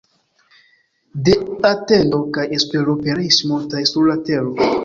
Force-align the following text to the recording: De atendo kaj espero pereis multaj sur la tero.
De 1.27 1.35
atendo 1.73 2.23
kaj 2.39 2.47
espero 2.59 2.99
pereis 3.05 3.41
multaj 3.53 3.85
sur 3.93 4.13
la 4.13 4.21
tero. 4.31 4.69